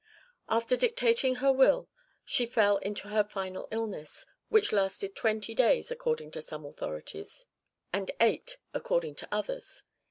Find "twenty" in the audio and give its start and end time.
5.15-5.53